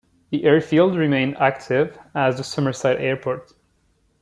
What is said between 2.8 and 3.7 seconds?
Airport.